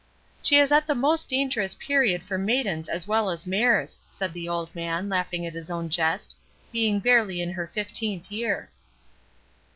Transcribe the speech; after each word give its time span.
"She 0.41 0.57
is 0.57 0.71
at 0.71 0.87
the 0.87 0.95
most 0.95 1.29
dangerous 1.29 1.75
period 1.75 2.23
for 2.23 2.39
maidens 2.39 2.89
as 2.89 3.07
well 3.07 3.29
as 3.29 3.45
mares," 3.45 3.99
said 4.09 4.33
the 4.33 4.49
old 4.49 4.73
man, 4.73 5.09
laughing 5.09 5.45
at 5.45 5.53
his 5.53 5.69
own 5.69 5.89
jest, 5.89 6.35
"being 6.71 6.99
barely 6.99 7.39
in 7.39 7.51
her 7.51 7.67
fifteenth 7.67 8.31
year." 8.31 8.71